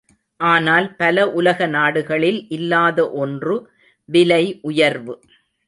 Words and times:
ஆனால் 0.39 0.87
பல 0.95 1.25
உலக 1.31 1.67
நாடுகளில் 1.67 2.49
இல்லாத 2.49 3.11
ஒன்று 3.15 3.55
விலை 4.09 4.43
உயர்வு. 4.61 5.15